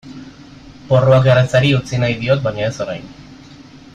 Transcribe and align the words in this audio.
Porruak 0.91 1.29
erretzeari 1.33 1.69
utzi 1.81 2.01
nahi 2.05 2.17
diot 2.23 2.43
baina 2.47 2.65
ez 2.71 2.75
orain. 2.87 3.07